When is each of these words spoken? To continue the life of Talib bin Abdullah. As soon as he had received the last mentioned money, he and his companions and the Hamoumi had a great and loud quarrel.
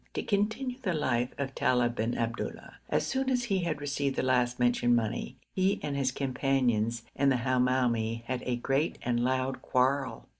To 0.15 0.23
continue 0.23 0.79
the 0.81 0.95
life 0.95 1.29
of 1.37 1.53
Talib 1.53 1.97
bin 1.97 2.17
Abdullah. 2.17 2.77
As 2.89 3.05
soon 3.05 3.29
as 3.29 3.43
he 3.43 3.59
had 3.59 3.79
received 3.79 4.15
the 4.15 4.23
last 4.23 4.59
mentioned 4.59 4.95
money, 4.95 5.35
he 5.53 5.79
and 5.83 5.95
his 5.95 6.11
companions 6.11 7.03
and 7.15 7.31
the 7.31 7.35
Hamoumi 7.35 8.23
had 8.25 8.41
a 8.47 8.55
great 8.55 8.97
and 9.03 9.19
loud 9.23 9.61
quarrel. 9.61 10.25